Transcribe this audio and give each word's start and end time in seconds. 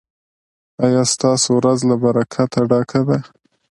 ایا 0.85 1.01
ستاسو 1.13 1.47
ورځ 1.59 1.79
له 1.89 1.95
برکته 2.03 2.59
ډکه 2.69 3.01
ده؟ 3.07 3.19